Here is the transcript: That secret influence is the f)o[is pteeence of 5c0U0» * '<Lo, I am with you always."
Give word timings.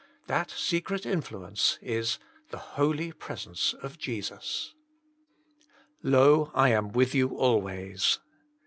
That 0.25 0.49
secret 0.49 1.05
influence 1.05 1.77
is 1.79 2.17
the 2.49 2.57
f)o[is 2.57 3.13
pteeence 3.13 3.75
of 3.83 3.99
5c0U0» 3.99 4.73
* 5.33 5.63
'<Lo, 6.01 6.49
I 6.55 6.69
am 6.69 6.91
with 6.91 7.13
you 7.13 7.37
always." 7.37 8.17